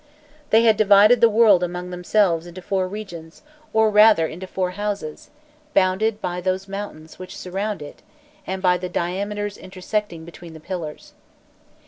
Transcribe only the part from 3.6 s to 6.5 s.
or rather into four "houses," bounded by